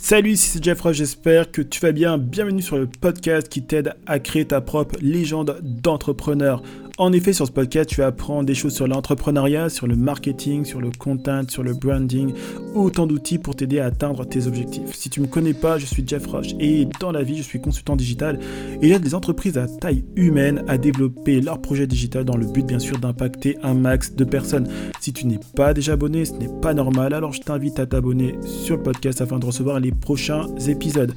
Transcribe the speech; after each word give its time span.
Salut, 0.00 0.36
c'est 0.36 0.62
Jeff 0.62 0.80
Roche, 0.80 0.98
j'espère 0.98 1.50
que 1.50 1.60
tu 1.60 1.80
vas 1.80 1.90
bien. 1.90 2.18
Bienvenue 2.18 2.62
sur 2.62 2.78
le 2.78 2.86
podcast 2.86 3.48
qui 3.48 3.64
t'aide 3.64 3.94
à 4.06 4.20
créer 4.20 4.44
ta 4.44 4.60
propre 4.60 4.94
légende 5.00 5.58
d'entrepreneur. 5.60 6.62
En 7.00 7.12
effet, 7.12 7.32
sur 7.32 7.46
ce 7.46 7.52
podcast, 7.52 7.88
tu 7.88 8.00
vas 8.00 8.08
apprendre 8.08 8.42
des 8.42 8.56
choses 8.56 8.74
sur 8.74 8.88
l'entrepreneuriat, 8.88 9.68
sur 9.68 9.86
le 9.86 9.94
marketing, 9.94 10.64
sur 10.64 10.80
le 10.80 10.90
content, 10.90 11.42
sur 11.48 11.62
le 11.62 11.72
branding, 11.72 12.32
autant 12.74 13.06
d'outils 13.06 13.38
pour 13.38 13.54
t'aider 13.54 13.78
à 13.78 13.84
atteindre 13.84 14.24
tes 14.24 14.48
objectifs. 14.48 14.94
Si 14.94 15.08
tu 15.08 15.20
ne 15.20 15.26
me 15.26 15.30
connais 15.30 15.54
pas, 15.54 15.78
je 15.78 15.86
suis 15.86 16.02
Jeff 16.04 16.26
Roche 16.26 16.54
et 16.58 16.88
dans 16.98 17.12
la 17.12 17.22
vie, 17.22 17.36
je 17.36 17.44
suis 17.44 17.60
consultant 17.60 17.94
digital 17.94 18.40
et 18.82 18.88
j'aide 18.88 19.02
des 19.02 19.14
entreprises 19.14 19.56
à 19.58 19.68
taille 19.68 20.04
humaine 20.16 20.64
à 20.66 20.76
développer 20.76 21.40
leur 21.40 21.62
projet 21.62 21.86
digital 21.86 22.24
dans 22.24 22.36
le 22.36 22.46
but 22.46 22.66
bien 22.66 22.80
sûr 22.80 22.98
d'impacter 22.98 23.56
un 23.62 23.74
max 23.74 24.16
de 24.16 24.24
personnes. 24.24 24.68
Si 25.00 25.12
tu 25.12 25.28
n'es 25.28 25.38
pas 25.54 25.74
déjà 25.74 25.92
abonné, 25.92 26.24
ce 26.24 26.32
n'est 26.32 26.50
pas 26.60 26.74
normal, 26.74 27.14
alors 27.14 27.32
je 27.32 27.42
t'invite 27.42 27.78
à 27.78 27.86
t'abonner 27.86 28.34
sur 28.44 28.76
le 28.76 28.82
podcast 28.82 29.20
afin 29.20 29.38
de 29.38 29.46
recevoir 29.46 29.78
les 29.78 29.92
prochains 29.92 30.48
épisodes. 30.66 31.14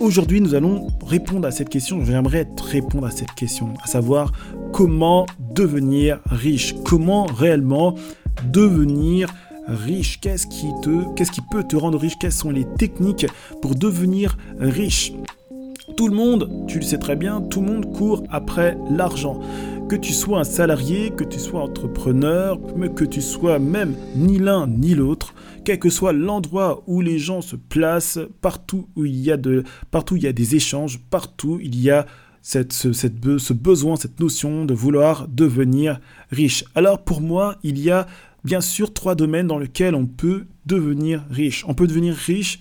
Aujourd'hui, 0.00 0.40
nous 0.40 0.54
allons 0.54 0.88
répondre 1.06 1.46
à 1.46 1.50
cette 1.50 1.68
question. 1.68 2.04
J'aimerais 2.04 2.44
te 2.44 2.62
répondre 2.62 3.06
à 3.06 3.10
cette 3.10 3.32
question, 3.32 3.74
à 3.82 3.86
savoir 3.86 4.32
comment 4.72 5.26
devenir 5.54 6.20
riche, 6.26 6.74
comment 6.84 7.24
réellement 7.24 7.94
devenir 8.50 9.28
riche, 9.68 10.18
qu'est-ce 10.20 10.46
qui 10.46 10.66
qu'est-ce 11.14 11.30
qui 11.30 11.42
peut 11.52 11.62
te 11.62 11.76
rendre 11.76 11.98
riche, 11.98 12.18
quelles 12.18 12.32
sont 12.32 12.50
les 12.50 12.66
techniques 12.78 13.26
pour 13.60 13.74
devenir 13.74 14.36
riche? 14.58 15.12
Tout 15.96 16.08
le 16.08 16.14
monde, 16.14 16.48
tu 16.66 16.78
le 16.78 16.84
sais 16.84 16.98
très 16.98 17.16
bien, 17.16 17.40
tout 17.40 17.60
le 17.60 17.66
monde 17.66 17.92
court 17.92 18.22
après 18.30 18.76
l'argent. 18.90 19.40
Que 19.88 19.96
tu 19.96 20.12
sois 20.12 20.40
un 20.40 20.44
salarié, 20.44 21.10
que 21.10 21.24
tu 21.24 21.38
sois 21.38 21.62
entrepreneur, 21.62 22.58
que 22.96 23.04
tu 23.04 23.20
sois 23.20 23.58
même 23.58 23.94
ni 24.16 24.38
l'un 24.38 24.66
ni 24.66 24.94
l'autre, 24.94 25.34
quel 25.64 25.78
que 25.78 25.90
soit 25.90 26.12
l'endroit 26.12 26.82
où 26.86 27.00
les 27.00 27.18
gens 27.18 27.42
se 27.42 27.56
placent, 27.56 28.18
partout 28.40 28.88
où 28.96 29.04
il 29.04 29.16
y 29.20 29.30
a, 29.30 29.36
des 29.36 30.54
échanges, 30.54 30.98
partout 31.10 31.58
il 31.62 31.78
y 31.78 31.90
a 31.90 32.06
cette, 32.40 32.72
ce, 32.72 32.92
ce 32.92 33.52
besoin, 33.52 33.96
cette 33.96 34.18
notion 34.18 34.64
de 34.64 34.74
vouloir 34.74 35.28
devenir 35.28 36.00
riche. 36.30 36.64
Alors 36.74 37.04
pour 37.04 37.20
moi, 37.20 37.56
il 37.62 37.78
y 37.78 37.90
a 37.90 38.06
bien 38.44 38.60
sûr 38.60 38.92
trois 38.92 39.14
domaines 39.14 39.46
dans 39.46 39.58
lesquels 39.58 39.94
on 39.94 40.06
peut 40.06 40.46
devenir 40.66 41.24
riche. 41.30 41.64
On 41.68 41.74
peut 41.74 41.86
devenir 41.86 42.14
riche, 42.14 42.60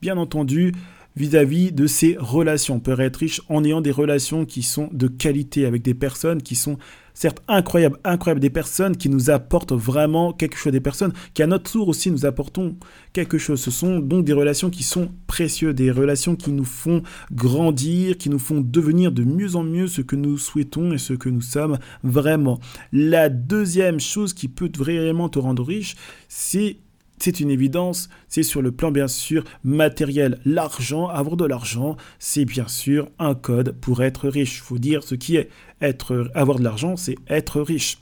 bien 0.00 0.16
entendu, 0.16 0.72
vis-à-vis 1.16 1.72
de 1.72 1.86
ses 1.86 2.16
relations. 2.18 2.76
On 2.76 2.80
peut 2.80 2.98
être 3.00 3.16
riche 3.16 3.42
en 3.48 3.64
ayant 3.64 3.80
des 3.80 3.90
relations 3.90 4.44
qui 4.44 4.62
sont 4.62 4.88
de 4.92 5.08
qualité 5.08 5.66
avec 5.66 5.82
des 5.82 5.94
personnes 5.94 6.42
qui 6.42 6.54
sont 6.54 6.78
certes 7.14 7.42
incroyables, 7.48 7.98
incroyables, 8.04 8.40
des 8.40 8.50
personnes 8.50 8.96
qui 8.96 9.08
nous 9.08 9.30
apportent 9.30 9.72
vraiment 9.72 10.32
quelque 10.32 10.56
chose, 10.56 10.72
des 10.72 10.80
personnes 10.80 11.12
qui 11.34 11.42
à 11.42 11.46
notre 11.46 11.70
tour 11.70 11.88
aussi 11.88 12.10
nous 12.10 12.24
apportons 12.24 12.76
quelque 13.12 13.38
chose. 13.38 13.60
Ce 13.60 13.70
sont 13.70 13.98
donc 13.98 14.24
des 14.24 14.32
relations 14.32 14.70
qui 14.70 14.82
sont 14.82 15.10
précieuses, 15.26 15.74
des 15.74 15.90
relations 15.90 16.36
qui 16.36 16.50
nous 16.50 16.64
font 16.64 17.02
grandir, 17.32 18.16
qui 18.16 18.30
nous 18.30 18.38
font 18.38 18.60
devenir 18.60 19.12
de 19.12 19.24
mieux 19.24 19.56
en 19.56 19.62
mieux 19.62 19.86
ce 19.86 20.00
que 20.00 20.16
nous 20.16 20.38
souhaitons 20.38 20.92
et 20.92 20.98
ce 20.98 21.12
que 21.12 21.28
nous 21.28 21.42
sommes 21.42 21.78
vraiment. 22.02 22.58
La 22.92 23.28
deuxième 23.28 24.00
chose 24.00 24.32
qui 24.32 24.48
peut 24.48 24.70
vraiment 24.76 25.28
te 25.28 25.38
rendre 25.38 25.64
riche, 25.64 25.96
c'est 26.28 26.78
c'est 27.22 27.40
une 27.40 27.50
évidence, 27.50 28.08
c'est 28.28 28.42
sur 28.42 28.62
le 28.62 28.72
plan 28.72 28.90
bien 28.90 29.08
sûr 29.08 29.44
matériel. 29.62 30.38
L'argent, 30.44 31.08
avoir 31.08 31.36
de 31.36 31.44
l'argent, 31.44 31.96
c'est 32.18 32.44
bien 32.44 32.68
sûr 32.68 33.08
un 33.18 33.34
code 33.34 33.72
pour 33.80 34.02
être 34.02 34.28
riche. 34.28 34.58
Il 34.58 34.62
faut 34.62 34.78
dire 34.78 35.02
ce 35.02 35.14
qui 35.14 35.36
est. 35.36 35.50
Être, 35.80 36.30
avoir 36.34 36.58
de 36.58 36.64
l'argent, 36.64 36.96
c'est 36.96 37.16
être 37.28 37.60
riche. 37.60 37.98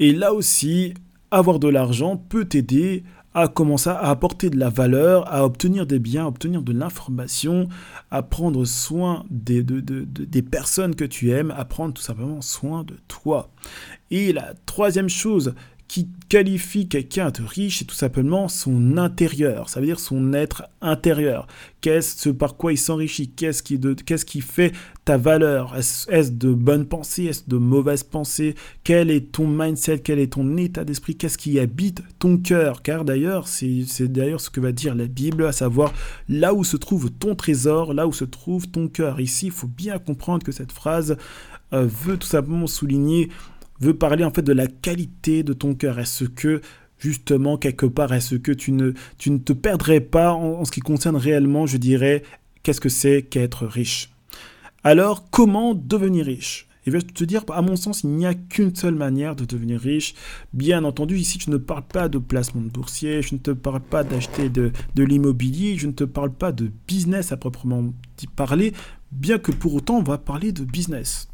Et 0.00 0.12
là 0.12 0.32
aussi, 0.32 0.94
avoir 1.30 1.58
de 1.58 1.68
l'argent 1.68 2.16
peut 2.16 2.44
t'aider 2.44 3.04
à 3.34 3.48
commencer 3.48 3.90
à 3.90 3.98
apporter 3.98 4.48
de 4.48 4.56
la 4.56 4.68
valeur, 4.68 5.32
à 5.32 5.44
obtenir 5.44 5.86
des 5.86 5.98
biens, 5.98 6.24
à 6.24 6.28
obtenir 6.28 6.62
de 6.62 6.72
l'information, 6.72 7.68
à 8.12 8.22
prendre 8.22 8.64
soin 8.64 9.24
des, 9.28 9.64
des 9.64 10.42
personnes 10.42 10.94
que 10.94 11.04
tu 11.04 11.32
aimes, 11.32 11.52
à 11.56 11.64
prendre 11.64 11.92
tout 11.92 12.02
simplement 12.02 12.40
soin 12.40 12.84
de 12.84 12.96
toi. 13.08 13.50
Et 14.12 14.32
la 14.32 14.54
troisième 14.66 15.08
chose 15.08 15.54
qui 15.88 16.08
qualifie 16.28 16.88
quelqu'un 16.88 17.30
de 17.30 17.42
riche, 17.42 17.78
c'est 17.78 17.84
tout 17.84 17.94
simplement 17.94 18.48
son 18.48 18.96
intérieur, 18.96 19.68
ça 19.68 19.80
veut 19.80 19.86
dire 19.86 20.00
son 20.00 20.32
être 20.32 20.64
intérieur. 20.80 21.46
Qu'est-ce 21.80 22.30
par 22.30 22.56
quoi 22.56 22.72
il 22.72 22.78
s'enrichit? 22.78 23.28
Qu'est-ce 23.28 23.62
qui, 23.62 23.78
qui 23.78 24.40
fait 24.40 24.72
ta 25.04 25.18
valeur? 25.18 25.76
Est-ce 25.76 26.32
de 26.32 26.54
bonnes 26.54 26.86
pensées? 26.86 27.24
Est-ce 27.24 27.42
de 27.46 27.58
mauvaises 27.58 28.02
pensées? 28.02 28.54
Quel 28.82 29.10
est 29.10 29.32
ton 29.32 29.46
mindset? 29.46 29.98
Quel 29.98 30.18
est 30.18 30.32
ton 30.32 30.56
état 30.56 30.84
d'esprit? 30.84 31.16
Qu'est-ce 31.16 31.36
qui 31.36 31.58
habite 31.58 32.02
ton 32.18 32.38
cœur? 32.38 32.82
Car 32.82 33.04
d'ailleurs, 33.04 33.46
c'est, 33.46 33.84
c'est 33.86 34.10
d'ailleurs 34.10 34.40
ce 34.40 34.48
que 34.48 34.60
va 34.60 34.72
dire 34.72 34.94
la 34.94 35.06
Bible, 35.06 35.44
à 35.44 35.52
savoir 35.52 35.92
là 36.28 36.54
où 36.54 36.64
se 36.64 36.78
trouve 36.78 37.10
ton 37.10 37.34
trésor, 37.34 37.92
là 37.92 38.06
où 38.06 38.12
se 38.12 38.24
trouve 38.24 38.66
ton 38.68 38.88
cœur. 38.88 39.20
Ici, 39.20 39.46
il 39.46 39.52
faut 39.52 39.68
bien 39.68 39.98
comprendre 39.98 40.42
que 40.42 40.52
cette 40.52 40.72
phrase 40.72 41.18
euh, 41.74 41.86
veut 41.86 42.16
tout 42.16 42.26
simplement 42.26 42.66
souligner 42.66 43.30
veut 43.80 43.94
parler 43.94 44.24
en 44.24 44.30
fait 44.30 44.42
de 44.42 44.52
la 44.52 44.66
qualité 44.66 45.42
de 45.42 45.52
ton 45.52 45.74
cœur. 45.74 45.98
Est-ce 45.98 46.24
que 46.24 46.60
justement 46.98 47.56
quelque 47.58 47.86
part, 47.86 48.12
est-ce 48.12 48.36
que 48.36 48.52
tu 48.52 48.72
ne, 48.72 48.92
tu 49.18 49.30
ne 49.30 49.38
te 49.38 49.52
perdrais 49.52 50.00
pas 50.00 50.32
en, 50.32 50.64
ce 50.64 50.72
qui 50.72 50.80
concerne 50.80 51.16
réellement, 51.16 51.66
je 51.66 51.76
dirais, 51.76 52.22
qu'est-ce 52.62 52.80
que 52.80 52.88
c'est 52.88 53.22
qu'être 53.22 53.66
riche? 53.66 54.10
Alors, 54.82 55.30
comment 55.30 55.74
devenir 55.74 56.26
riche? 56.26 56.68
Et 56.86 56.90
je 56.90 56.98
vais 56.98 57.02
te 57.02 57.24
dire, 57.24 57.44
à 57.50 57.62
mon 57.62 57.76
sens, 57.76 58.02
il 58.04 58.10
n'y 58.10 58.26
a 58.26 58.34
qu'une 58.34 58.74
seule 58.74 58.94
manière 58.94 59.34
de 59.34 59.46
devenir 59.46 59.80
riche. 59.80 60.14
Bien 60.52 60.84
entendu, 60.84 61.16
ici, 61.16 61.38
je 61.40 61.50
ne 61.50 61.56
parle 61.56 61.86
pas 61.86 62.10
de 62.10 62.18
placement 62.18 62.60
de 62.60 62.68
boursier, 62.68 63.22
je 63.22 63.34
ne 63.34 63.40
te 63.40 63.52
parle 63.52 63.80
pas 63.80 64.04
d'acheter 64.04 64.50
de, 64.50 64.70
de 64.94 65.02
l'immobilier, 65.02 65.78
je 65.78 65.86
ne 65.86 65.92
te 65.92 66.04
parle 66.04 66.32
pas 66.32 66.52
de 66.52 66.70
business 66.86 67.32
à 67.32 67.38
proprement 67.38 67.94
parler, 68.36 68.74
bien 69.12 69.38
que 69.38 69.52
pour 69.52 69.74
autant, 69.74 69.98
on 69.98 70.02
va 70.02 70.18
parler 70.18 70.52
de 70.52 70.64
business. 70.64 71.28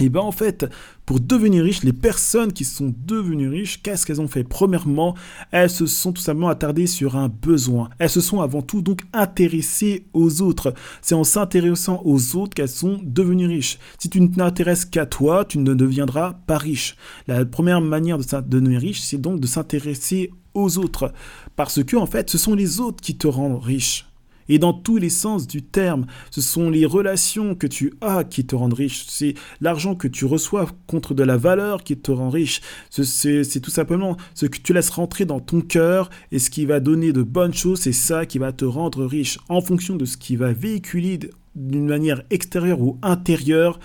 Et 0.00 0.08
bien 0.08 0.22
en 0.22 0.32
fait, 0.32 0.66
pour 1.06 1.20
devenir 1.20 1.62
riche, 1.62 1.84
les 1.84 1.92
personnes 1.92 2.52
qui 2.52 2.64
sont 2.64 2.92
devenues 3.06 3.48
riches, 3.48 3.80
qu'est-ce 3.80 4.04
qu'elles 4.04 4.20
ont 4.20 4.26
fait? 4.26 4.42
Premièrement, 4.42 5.14
elles 5.52 5.70
se 5.70 5.86
sont 5.86 6.12
tout 6.12 6.20
simplement 6.20 6.48
attardées 6.48 6.88
sur 6.88 7.14
un 7.14 7.28
besoin. 7.28 7.90
Elles 8.00 8.10
se 8.10 8.20
sont 8.20 8.40
avant 8.40 8.60
tout 8.60 8.82
donc 8.82 9.02
intéressées 9.12 10.06
aux 10.12 10.42
autres. 10.42 10.74
C'est 11.00 11.14
en 11.14 11.22
s'intéressant 11.22 12.02
aux 12.04 12.34
autres 12.34 12.54
qu'elles 12.54 12.68
sont 12.68 12.98
devenues 13.04 13.46
riches. 13.46 13.78
Si 13.98 14.10
tu 14.10 14.20
ne 14.20 14.26
t'intéresses 14.26 14.84
qu'à 14.84 15.06
toi, 15.06 15.44
tu 15.44 15.58
ne 15.58 15.74
deviendras 15.74 16.40
pas 16.46 16.58
riche. 16.58 16.96
La 17.28 17.44
première 17.44 17.80
manière 17.80 18.18
de 18.18 18.24
devenir 18.40 18.80
riche, 18.80 19.00
c'est 19.00 19.20
donc 19.20 19.38
de 19.38 19.46
s'intéresser 19.46 20.32
aux 20.54 20.78
autres. 20.78 21.12
Parce 21.54 21.84
que 21.84 21.96
en 21.96 22.06
fait, 22.06 22.30
ce 22.30 22.38
sont 22.38 22.54
les 22.54 22.80
autres 22.80 23.00
qui 23.00 23.16
te 23.16 23.28
rendent 23.28 23.62
riche 23.62 24.06
et 24.48 24.58
dans 24.58 24.72
tous 24.72 24.96
les 24.96 25.08
sens 25.08 25.46
du 25.46 25.62
terme. 25.62 26.06
Ce 26.30 26.40
sont 26.40 26.70
les 26.70 26.86
relations 26.86 27.54
que 27.54 27.66
tu 27.66 27.94
as 28.00 28.24
qui 28.24 28.46
te 28.46 28.54
rendent 28.54 28.74
riche. 28.74 29.04
C'est 29.08 29.34
l'argent 29.60 29.94
que 29.94 30.08
tu 30.08 30.24
reçois 30.24 30.66
contre 30.86 31.14
de 31.14 31.22
la 31.22 31.36
valeur 31.36 31.84
qui 31.84 31.96
te 31.96 32.10
rend 32.10 32.30
riche. 32.30 32.60
C'est 32.90 33.60
tout 33.60 33.70
simplement 33.70 34.16
ce 34.34 34.46
que 34.46 34.58
tu 34.58 34.72
laisses 34.72 34.90
rentrer 34.90 35.24
dans 35.24 35.40
ton 35.40 35.60
cœur 35.60 36.10
et 36.32 36.38
ce 36.38 36.50
qui 36.50 36.64
va 36.66 36.80
donner 36.80 37.12
de 37.12 37.22
bonnes 37.22 37.54
choses, 37.54 37.80
c'est 37.80 37.92
ça 37.92 38.26
qui 38.26 38.38
va 38.38 38.52
te 38.52 38.64
rendre 38.64 39.04
riche. 39.04 39.38
En 39.48 39.60
fonction 39.60 39.96
de 39.96 40.04
ce 40.04 40.16
qui 40.16 40.36
va 40.36 40.52
véhiculer 40.52 41.18
d'une 41.54 41.86
manière 41.86 42.22
extérieure 42.30 42.80
ou 42.80 42.98
intérieure, 43.02 43.78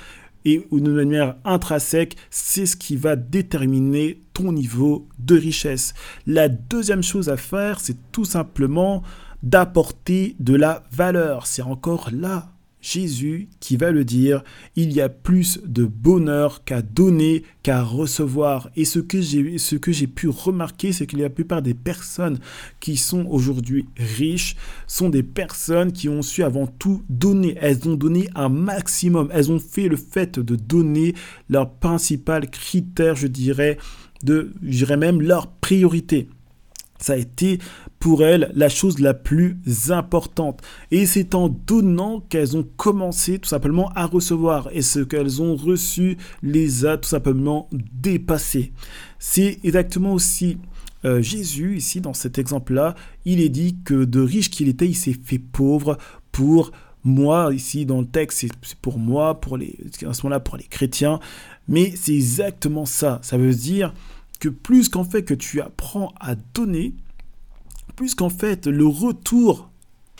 et 0.46 0.66
d'une 0.72 0.94
manière 0.94 1.36
intrinsèque, 1.44 2.16
c'est 2.30 2.66
ce 2.66 2.78
qui 2.78 2.96
va 2.96 3.18
déterminer 3.18 4.22
ton 4.34 4.54
niveau 4.54 5.06
de 5.20 5.38
richesse. 5.38 5.94
La 6.26 6.48
deuxième 6.48 7.04
chose 7.04 7.28
à 7.28 7.36
faire, 7.36 7.82
c'est 7.82 7.98
tout 8.14 8.24
simplement 8.24 9.04
d'apporter 9.44 10.36
de 10.40 10.56
la 10.56 10.84
valeur. 10.92 11.48
C'est 11.48 11.62
encore 11.62 12.10
là 12.12 12.52
Jésus 12.82 13.50
qui 13.60 13.76
va 13.76 13.92
le 13.92 14.06
dire, 14.06 14.44
il 14.76 14.94
y 14.94 15.02
a 15.02 15.10
plus 15.10 15.60
de 15.66 15.84
bonheur 15.86 16.64
qu'à 16.64 16.82
donner, 16.82 17.44
qu'à 17.62 17.84
recevoir. 17.84 18.70
Et 18.76 18.86
ce 18.86 19.00
que 19.00 19.20
j'ai, 19.20 19.58
ce 19.58 19.76
pu 19.76 20.30
remarquer, 20.30 20.94
c'est 20.94 21.06
que 21.06 21.18
la 21.18 21.30
plupart 21.30 21.62
des 21.62 21.74
personnes 21.74 22.40
qui 22.80 22.96
sont 22.96 23.26
aujourd'hui 23.26 23.86
riches 23.98 24.56
sont 24.88 25.10
des 25.10 25.24
personnes 25.24 25.92
qui 25.92 26.08
ont 26.08 26.22
su 26.22 26.44
avant 26.44 26.68
tout 26.68 27.04
donner. 27.10 27.58
Elles 27.60 27.88
ont 27.88 27.96
donné 27.96 28.30
un 28.34 28.50
maximum. 28.50 29.30
Elles 29.34 29.52
ont 29.52 29.60
fait 29.60 29.90
le 29.90 29.98
fait 29.98 30.40
de 30.40 30.56
donner 30.56 31.16
leur 31.50 31.70
principal 31.70 32.50
critère, 32.50 33.16
je 33.16 33.28
dirais, 33.28 33.78
de, 34.24 34.54
je 34.64 34.70
dirais 34.70 34.98
même 34.98 35.22
leur 35.22 35.48
priorité. 35.48 36.30
Ça 37.02 37.14
a 37.14 37.18
été 37.18 37.60
pour 38.00 38.24
elles 38.24 38.52
la 38.56 38.70
chose 38.70 39.00
la 39.00 39.14
plus 39.14 39.58
importante. 39.90 40.62
Et 40.92 41.06
c'est 41.06 41.36
en 41.36 41.50
donnant 41.50 42.22
qu'elles 42.22 42.56
ont 42.56 42.68
commencé 42.78 43.40
tout 43.40 43.50
simplement 43.50 43.90
à 43.96 44.06
recevoir. 44.06 44.70
Et 44.72 44.82
ce 44.82 45.00
qu'elles 45.00 45.42
ont 45.42 45.56
reçu 45.56 46.18
les 46.42 46.86
a 46.86 46.98
tout 46.98 47.10
simplement 47.10 47.68
dépassés. 47.72 48.72
C'est 49.20 49.60
exactement 49.64 50.14
aussi 50.14 50.58
euh, 51.06 51.22
Jésus, 51.22 51.78
ici 51.78 52.02
dans 52.02 52.14
cet 52.14 52.38
exemple-là, 52.38 52.96
il 53.24 53.40
est 53.42 53.50
dit 53.50 53.78
que 53.86 54.04
de 54.04 54.20
riche 54.20 54.50
qu'il 54.50 54.68
était, 54.68 54.88
il 54.88 54.96
s'est 54.96 55.14
fait 55.14 55.40
pauvre 55.40 55.98
pour 56.32 56.72
moi, 57.06 57.54
ici 57.54 57.86
dans 57.86 58.02
le 58.02 58.08
texte, 58.08 58.46
c'est 58.62 58.76
pour 58.76 59.00
moi, 59.00 59.40
pour 59.40 59.56
les, 59.56 59.78
à 60.06 60.14
ce 60.14 60.24
moment-là, 60.24 60.42
pour 60.42 60.58
les 60.58 60.66
chrétiens. 60.66 61.20
Mais 61.68 61.94
c'est 61.96 62.14
exactement 62.14 62.86
ça. 62.86 63.20
Ça 63.24 63.38
veut 63.38 63.54
dire 63.54 63.94
que 64.40 64.50
plus 64.50 64.90
qu'en 64.90 65.06
fait 65.06 65.24
que 65.24 65.34
tu 65.34 65.62
apprends 65.62 66.14
à 66.20 66.36
donner, 66.36 66.94
plus 67.96 68.16
qu'en 68.16 68.30
fait 68.30 68.68
le 68.68 68.86
retour 68.86 69.70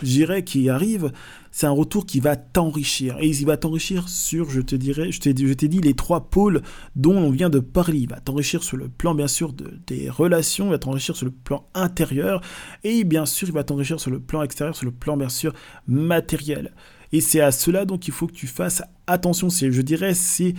dirais, 0.06 0.44
qui 0.44 0.70
arrive, 0.70 1.12
c'est 1.52 1.68
un 1.68 1.72
retour 1.72 2.06
qui 2.06 2.20
va 2.20 2.36
t'enrichir. 2.36 3.18
Et 3.20 3.28
il 3.28 3.46
va 3.46 3.58
t'enrichir 3.58 4.08
sur, 4.08 4.50
je 4.50 4.62
te 4.62 4.76
dirais, 4.76 5.12
je 5.12 5.20
t'ai 5.20 5.34
dit 5.34 5.82
les 5.82 5.94
trois 5.94 6.30
pôles 6.30 6.62
dont 6.96 7.18
on 7.18 7.30
vient 7.30 7.50
de 7.50 7.60
parler. 7.60 8.00
Il 8.00 8.10
va 8.10 8.20
t'enrichir 8.20 8.64
sur 8.64 8.78
le 8.78 8.88
plan, 8.88 9.16
bien 9.16 9.28
sûr, 9.28 9.54
de, 9.54 9.80
des 9.88 10.10
relations, 10.10 10.68
il 10.68 10.72
va 10.72 10.80
t'enrichir 10.80 11.16
sur 11.16 11.26
le 11.26 11.32
plan 11.32 11.66
intérieur, 11.74 12.42
et 12.84 13.04
bien 13.04 13.26
sûr, 13.26 13.48
il 13.48 13.54
va 13.54 13.64
t'enrichir 13.64 14.00
sur 14.00 14.12
le 14.12 14.20
plan 14.20 14.44
extérieur, 14.44 14.76
sur 14.76 14.86
le 14.86 14.92
plan, 14.92 15.18
bien 15.18 15.30
sûr, 15.30 15.54
matériel. 15.88 16.74
Et 17.12 17.22
c'est 17.22 17.42
à 17.42 17.52
cela 17.52 17.86
donc 17.86 18.08
il 18.08 18.14
faut 18.14 18.28
que 18.28 18.34
tu 18.34 18.46
fasses 18.46 18.84
attention. 19.08 19.50
C'est, 19.50 19.72
je 19.72 19.82
dirais, 19.82 20.14
c'est 20.14 20.54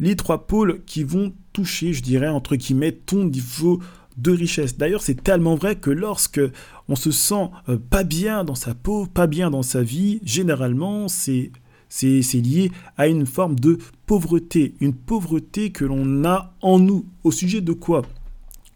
les 0.00 0.16
trois 0.16 0.46
pôles 0.46 0.82
qui 0.84 1.02
vont 1.02 1.32
toucher, 1.52 1.92
je 1.92 2.02
dirais, 2.02 2.28
entre 2.28 2.56
guillemets, 2.56 2.92
ton 2.92 3.24
niveau 3.24 3.80
de 4.16 4.32
richesse. 4.32 4.76
D'ailleurs, 4.76 5.02
c'est 5.02 5.22
tellement 5.22 5.54
vrai 5.54 5.76
que 5.76 5.90
lorsque 5.90 6.40
on 6.88 6.96
se 6.96 7.10
sent 7.10 7.50
euh, 7.68 7.78
pas 7.78 8.04
bien 8.04 8.44
dans 8.44 8.54
sa 8.54 8.74
peau, 8.74 9.06
pas 9.06 9.26
bien 9.26 9.50
dans 9.50 9.62
sa 9.62 9.82
vie, 9.82 10.20
généralement, 10.24 11.08
c'est 11.08 11.50
c'est 11.88 12.40
lié 12.40 12.72
à 12.96 13.06
une 13.06 13.24
forme 13.24 13.58
de 13.58 13.78
pauvreté, 14.06 14.74
une 14.80 14.94
pauvreté 14.94 15.70
que 15.70 15.84
l'on 15.84 16.24
a 16.24 16.52
en 16.60 16.80
nous. 16.80 17.06
Au 17.22 17.30
sujet 17.30 17.60
de 17.60 17.72
quoi? 17.72 18.02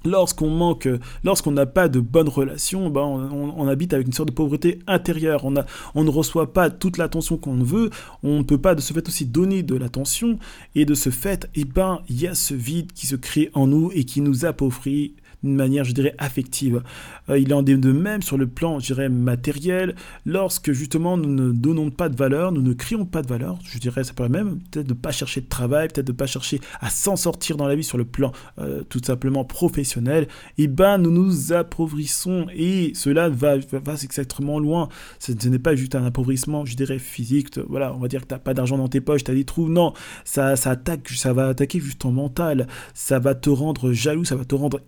Lorsqu'on 0.05 0.49
manque, 0.49 0.89
lorsqu'on 1.25 1.51
n'a 1.51 1.67
pas 1.67 1.89
de 1.89 1.99
bonnes 1.99 2.29
relations, 2.29 2.89
ben 2.89 3.03
on, 3.03 3.67
habite 3.67 3.93
avec 3.93 4.07
une 4.07 4.13
sorte 4.13 4.29
de 4.29 4.35
pauvreté 4.35 4.79
intérieure. 4.87 5.45
On 5.45 6.05
ne 6.05 6.11
reçoit 6.11 6.53
pas 6.53 6.71
toute 6.71 6.97
l'attention 6.97 7.37
qu'on 7.37 7.57
veut. 7.57 7.91
On 8.23 8.39
ne 8.39 8.43
peut 8.45 8.59
pas 8.59 8.77
de 8.77 8.81
ce 8.81 8.93
fait 8.93 9.07
aussi 9.09 9.27
donner 9.27 9.65
de 9.65 9.75
l'attention. 9.75 10.39
Et 10.77 10.85
de 10.85 10.95
ce 10.95 11.11
fait, 11.11 11.51
eh 11.57 11.65
ben, 11.65 12.03
il 12.09 12.21
y 12.21 12.29
a 12.29 12.37
ce 12.37 12.55
vide 12.55 12.93
qui 12.93 13.09
se 13.09 13.17
crée 13.17 13.51
en 13.55 13.67
nous 13.67 13.91
et 13.93 14.05
qui 14.05 14.21
nous 14.21 14.47
appauvrit 14.47 15.15
d'une 15.43 15.55
manière, 15.55 15.85
je 15.85 15.93
dirais, 15.93 16.15
affective. 16.19 16.83
Euh, 17.29 17.39
il 17.39 17.53
en 17.55 17.65
est 17.65 17.77
de 17.77 17.93
même 17.93 18.23
sur 18.23 18.37
le 18.37 18.47
plan, 18.47 18.81
je 18.81 18.87
dirais, 18.87 19.09
matériel. 19.09 19.95
Lorsque 20.27 20.73
justement 20.73 21.17
nous 21.17 21.33
ne 21.33 21.53
donnons 21.53 21.91
pas 21.91 22.09
de 22.09 22.17
valeur, 22.17 22.53
nous 22.53 22.63
ne 22.63 22.73
créons 22.73 23.05
pas 23.05 23.23
de 23.23 23.29
valeur, 23.29 23.59
je 23.65 23.79
dirais, 23.79 24.05
ça 24.05 24.13
pourrait 24.13 24.29
même 24.29 24.59
peut-être 24.71 24.87
de 24.87 24.95
ne 24.95 24.99
pas 24.99 25.13
chercher 25.13 25.41
de 25.41 25.49
travail, 25.49 25.89
peut-être 25.89 26.07
de 26.07 26.13
ne 26.13 26.17
pas 26.17 26.27
chercher 26.27 26.61
à 26.81 26.91
s'en 26.91 27.17
sortir 27.17 27.57
dans 27.57 27.67
la 27.67 27.77
vie 27.77 27.85
sur 27.85 27.99
le 27.99 28.05
plan 28.05 28.33
euh, 28.59 28.83
tout 28.89 29.01
simplement 29.05 29.45
professionnel, 29.45 30.29
et 30.57 30.65
eh 30.65 30.69
ben 30.69 30.99
nous 30.99 31.11
nous 31.11 31.53
appauvrissons 31.53 32.47
et 32.55 32.93
cela 32.95 33.29
va, 33.29 33.57
va, 33.59 33.95
extrêmement 34.03 34.59
loin. 34.59 34.89
Ce, 35.19 35.33
n'est 35.49 35.59
pas 35.59 35.75
juste 35.75 35.95
un 35.95 36.05
appauvrissement, 36.05 36.65
je 36.65 36.77
dirais, 36.77 36.99
physique. 36.99 37.59
Voilà, 37.69 37.95
on 37.95 37.99
va 37.99 38.09
dire 38.09 38.23
que 38.23 38.27
tu 38.27 38.35
n'as 38.35 38.39
pas 38.39 38.55
d'argent 38.55 38.79
dans 38.79 38.89
tes 38.89 39.01
poches, 39.01 39.25
tu 39.25 39.31
as 39.31 39.35
des 39.35 39.45
trous. 39.45 39.69
Non, 39.69 39.93
ça, 40.25 40.57
ça 40.57 40.71
attaque, 40.71 41.09
ça 41.11 41.33
va 41.33 41.49
attaquer 41.49 41.81
juste 41.81 42.01
ton 42.01 42.13
mental. 42.13 42.67
Ça 42.95 43.19
va 43.19 43.35
te 43.35 43.51
rendre 43.51 43.93
jaloux, 43.93 44.25
ça 44.25 44.37
va 44.37 44.45
te 44.45 44.55
rendre 44.55 44.81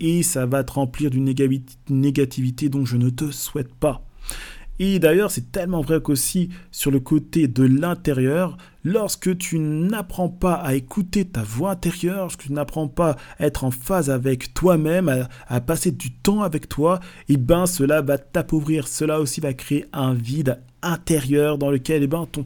et 0.00 0.22
ça 0.22 0.46
va 0.46 0.64
te 0.64 0.72
remplir 0.72 1.10
d'une 1.10 1.32
négativité 1.88 2.68
dont 2.68 2.84
je 2.84 2.96
ne 2.96 3.10
te 3.10 3.30
souhaite 3.30 3.74
pas. 3.74 4.04
Et 4.78 4.98
d'ailleurs, 4.98 5.30
c'est 5.30 5.52
tellement 5.52 5.82
vrai 5.82 6.00
qu'aussi 6.00 6.48
sur 6.70 6.90
le 6.90 6.98
côté 6.98 7.46
de 7.46 7.62
l'intérieur, 7.62 8.56
lorsque 8.84 9.36
tu 9.38 9.58
n'apprends 9.58 10.28
pas 10.28 10.54
à 10.54 10.74
écouter 10.74 11.24
ta 11.24 11.42
voix 11.42 11.70
intérieure, 11.72 12.22
lorsque 12.22 12.44
tu 12.44 12.52
n'apprends 12.52 12.88
pas 12.88 13.16
à 13.38 13.46
être 13.46 13.64
en 13.64 13.70
phase 13.70 14.10
avec 14.10 14.54
toi-même, 14.54 15.28
à, 15.46 15.60
passer 15.60 15.92
du 15.92 16.10
temps 16.12 16.42
avec 16.42 16.68
toi, 16.68 16.98
et 17.28 17.34
eh 17.34 17.36
ben 17.36 17.66
cela 17.66 18.00
va 18.02 18.18
t'appauvrir. 18.18 18.88
Cela 18.88 19.20
aussi 19.20 19.40
va 19.40 19.52
créer 19.52 19.86
un 19.92 20.14
vide 20.14 20.60
intérieur 20.82 21.58
dans 21.58 21.70
lequel 21.70 22.02
eh 22.02 22.08
ben 22.08 22.26
ton 22.26 22.44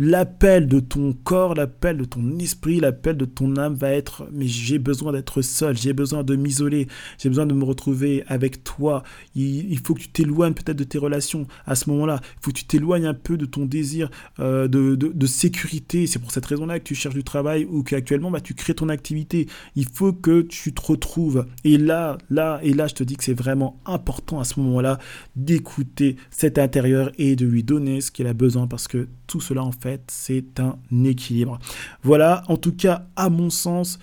l'appel 0.00 0.66
de 0.66 0.80
ton 0.80 1.12
corps, 1.12 1.54
l'appel 1.54 1.98
de 1.98 2.04
ton 2.06 2.38
esprit, 2.38 2.80
l'appel 2.80 3.18
de 3.18 3.26
ton 3.26 3.56
âme 3.56 3.74
va 3.74 3.90
être 3.90 4.26
mais 4.32 4.46
j'ai 4.46 4.78
besoin 4.78 5.12
d'être 5.12 5.42
seul, 5.42 5.76
j'ai 5.76 5.92
besoin 5.92 6.24
de 6.24 6.36
m'isoler, 6.36 6.88
j'ai 7.18 7.28
besoin 7.28 7.44
de 7.44 7.52
me 7.52 7.64
retrouver 7.64 8.24
avec 8.26 8.64
toi. 8.64 9.02
Il, 9.34 9.78
faut 9.80 9.92
que 9.94 10.00
tu 10.00 10.08
t'éloignes 10.08 10.54
peut-être 10.54 10.78
de 10.78 10.84
tes 10.84 10.96
relations 10.96 11.46
à 11.66 11.74
ce 11.74 11.90
moment-là. 11.90 12.20
Il 12.22 12.44
faut 12.44 12.50
que 12.50 12.56
tu 12.56 12.64
t'éloignes 12.64 13.04
un 13.04 13.14
peu 13.14 13.36
de 13.36 13.44
ton 13.44 13.66
désir 13.66 14.10
euh, 14.38 14.68
de, 14.68 15.26
sécurité. 15.26 16.06
C'est 16.06 16.18
pour 16.18 16.32
cette 16.32 16.46
raison-là 16.46 16.78
que 16.78 16.84
tu 16.84 16.94
cherches 16.94 17.14
du 17.14 17.24
travail 17.24 17.66
ou 17.70 17.82
qu'actuellement 17.82 18.30
bah, 18.30 18.40
tu 18.40 18.54
crées 18.54 18.74
ton 18.74 18.88
activité. 18.88 19.48
Il 19.76 19.86
faut 19.86 20.14
que 20.14 20.40
tu 20.40 20.72
te 20.72 20.80
retrouves. 20.80 21.46
Et 21.64 21.76
là, 21.76 22.16
là, 22.30 22.58
et 22.62 22.72
là, 22.72 22.86
je 22.86 22.94
te 22.94 23.04
dis 23.04 23.16
que 23.16 23.24
c'est 23.24 23.34
vraiment 23.34 23.78
important 23.84 24.40
à 24.40 24.44
ce 24.44 24.58
moment-là 24.60 24.98
d'écouter 25.36 26.16
cet 26.30 26.58
intérieur 26.58 27.12
et 27.18 27.36
de 27.36 27.44
lui 27.44 27.62
donner 27.62 28.00
ce 28.00 28.10
qu'il 28.10 28.26
a 28.26 28.32
besoin 28.32 28.66
parce 28.66 28.88
que 28.88 29.08
tout 29.30 29.40
cela 29.40 29.62
en 29.62 29.70
fait 29.70 30.02
c'est 30.08 30.58
un 30.58 30.76
équilibre. 31.04 31.60
Voilà 32.02 32.42
en 32.48 32.56
tout 32.56 32.74
cas 32.74 33.06
à 33.14 33.30
mon 33.30 33.48
sens 33.48 34.00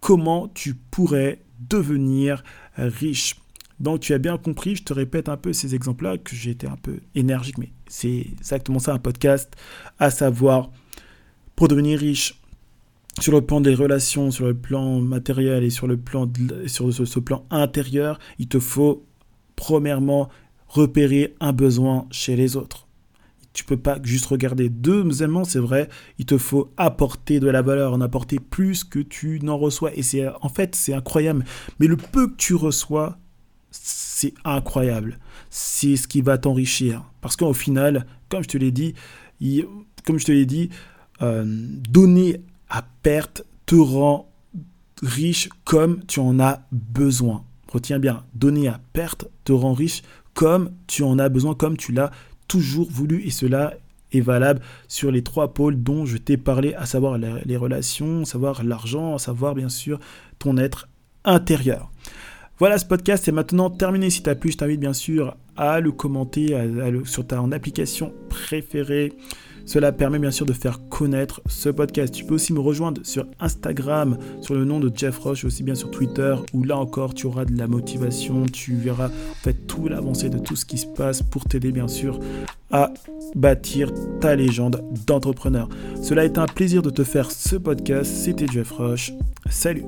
comment 0.00 0.48
tu 0.48 0.74
pourrais 0.74 1.42
devenir 1.68 2.42
riche. 2.76 3.36
Donc 3.78 4.00
tu 4.00 4.14
as 4.14 4.18
bien 4.18 4.38
compris, 4.38 4.76
je 4.76 4.84
te 4.84 4.94
répète 4.94 5.28
un 5.28 5.36
peu 5.36 5.52
ces 5.52 5.74
exemples-là, 5.74 6.16
que 6.16 6.34
j'ai 6.34 6.50
été 6.52 6.66
un 6.66 6.76
peu 6.76 7.00
énergique, 7.14 7.58
mais 7.58 7.72
c'est 7.88 8.26
exactement 8.38 8.78
ça 8.78 8.94
un 8.94 8.98
podcast, 8.98 9.54
à 9.98 10.10
savoir 10.10 10.70
pour 11.56 11.68
devenir 11.68 11.98
riche 11.98 12.40
sur 13.20 13.32
le 13.32 13.42
plan 13.42 13.60
des 13.60 13.74
relations, 13.74 14.30
sur 14.30 14.46
le 14.46 14.54
plan 14.54 15.00
matériel 15.00 15.62
et 15.62 15.70
sur 15.70 15.86
le 15.86 15.98
plan 15.98 16.26
sur 16.66 16.92
ce 16.92 17.20
plan 17.20 17.44
intérieur, 17.50 18.18
il 18.38 18.48
te 18.48 18.58
faut 18.58 19.04
premièrement 19.56 20.30
repérer 20.68 21.34
un 21.40 21.52
besoin 21.52 22.06
chez 22.10 22.34
les 22.34 22.56
autres 22.56 22.86
tu 23.60 23.66
peux 23.66 23.76
pas 23.76 23.98
juste 24.02 24.24
regarder. 24.24 24.70
Deuxièmement, 24.70 25.44
c'est 25.44 25.58
vrai, 25.58 25.90
il 26.18 26.24
te 26.24 26.38
faut 26.38 26.72
apporter 26.78 27.40
de 27.40 27.46
la 27.46 27.60
valeur, 27.60 27.92
en 27.92 28.00
apporter 28.00 28.38
plus 28.38 28.84
que 28.84 28.98
tu 28.98 29.38
n'en 29.42 29.58
reçois. 29.58 29.94
Et 29.94 30.02
c'est 30.02 30.26
en 30.40 30.48
fait, 30.48 30.74
c'est 30.74 30.94
incroyable. 30.94 31.44
Mais 31.78 31.86
le 31.86 31.98
peu 31.98 32.28
que 32.28 32.36
tu 32.36 32.54
reçois, 32.54 33.18
c'est 33.70 34.32
incroyable. 34.46 35.18
C'est 35.50 35.96
ce 35.96 36.08
qui 36.08 36.22
va 36.22 36.38
t'enrichir. 36.38 37.04
Parce 37.20 37.36
qu'au 37.36 37.52
final, 37.52 38.06
comme 38.30 38.42
je 38.42 38.48
te 38.48 38.56
l'ai 38.56 38.70
dit, 38.70 38.94
comme 40.06 40.18
je 40.18 40.24
te 40.24 40.32
l'ai 40.32 40.46
dit, 40.46 40.70
euh, 41.20 41.44
donner 41.46 42.40
à 42.70 42.82
perte 43.02 43.44
te 43.66 43.74
rend 43.74 44.32
riche 45.02 45.50
comme 45.64 46.02
tu 46.06 46.18
en 46.18 46.40
as 46.40 46.62
besoin. 46.72 47.44
Retiens 47.68 47.98
bien, 47.98 48.24
donner 48.34 48.68
à 48.68 48.80
perte 48.94 49.28
te 49.44 49.52
rend 49.52 49.74
riche 49.74 50.00
comme 50.32 50.70
tu 50.86 51.02
en 51.02 51.18
as 51.18 51.28
besoin, 51.28 51.54
comme 51.54 51.76
tu 51.76 51.92
l'as 51.92 52.10
toujours 52.50 52.90
voulu 52.90 53.22
et 53.24 53.30
cela 53.30 53.74
est 54.12 54.20
valable 54.20 54.60
sur 54.88 55.12
les 55.12 55.22
trois 55.22 55.54
pôles 55.54 55.80
dont 55.80 56.04
je 56.04 56.16
t'ai 56.16 56.36
parlé, 56.36 56.74
à 56.74 56.84
savoir 56.84 57.16
les 57.16 57.56
relations, 57.56 58.24
savoir 58.24 58.64
l'argent, 58.64 59.14
à 59.14 59.18
savoir 59.20 59.54
bien 59.54 59.68
sûr 59.68 60.00
ton 60.40 60.56
être 60.56 60.88
intérieur. 61.24 61.92
Voilà, 62.58 62.76
ce 62.78 62.84
podcast 62.84 63.28
est 63.28 63.32
maintenant 63.32 63.70
terminé. 63.70 64.10
Si 64.10 64.24
tu 64.24 64.28
as 64.28 64.34
plu, 64.34 64.50
je 64.50 64.56
t'invite 64.58 64.80
bien 64.80 64.92
sûr 64.92 65.36
à 65.60 65.78
le 65.78 65.92
commenter 65.92 66.56
sur 67.04 67.26
ta 67.26 67.38
application 67.52 68.14
préférée. 68.30 69.12
Cela 69.66 69.92
permet 69.92 70.18
bien 70.18 70.30
sûr 70.30 70.46
de 70.46 70.54
faire 70.54 70.88
connaître 70.88 71.42
ce 71.46 71.68
podcast. 71.68 72.14
Tu 72.14 72.24
peux 72.24 72.34
aussi 72.34 72.54
me 72.54 72.60
rejoindre 72.60 73.02
sur 73.04 73.26
Instagram 73.38 74.16
sur 74.40 74.54
le 74.54 74.64
nom 74.64 74.80
de 74.80 74.90
Jeff 74.92 75.18
Roche, 75.18 75.44
aussi 75.44 75.62
bien 75.62 75.74
sur 75.74 75.90
Twitter, 75.90 76.34
où 76.54 76.64
là 76.64 76.78
encore 76.78 77.12
tu 77.12 77.26
auras 77.26 77.44
de 77.44 77.56
la 77.56 77.66
motivation, 77.66 78.46
tu 78.46 78.74
verras 78.74 79.08
en 79.08 79.34
fait 79.44 79.66
tout 79.66 79.86
l'avancée 79.86 80.30
de 80.30 80.38
tout 80.38 80.56
ce 80.56 80.64
qui 80.64 80.78
se 80.78 80.86
passe 80.86 81.22
pour 81.22 81.44
t'aider 81.44 81.72
bien 81.72 81.88
sûr 81.88 82.18
à 82.70 82.92
bâtir 83.34 83.92
ta 84.18 84.34
légende 84.34 84.82
d'entrepreneur. 85.06 85.68
Cela 86.02 86.24
été 86.24 86.40
un 86.40 86.46
plaisir 86.46 86.80
de 86.80 86.90
te 86.90 87.04
faire 87.04 87.30
ce 87.30 87.56
podcast. 87.56 88.10
C'était 88.10 88.46
Jeff 88.46 88.70
Roche. 88.70 89.12
Salut 89.50 89.84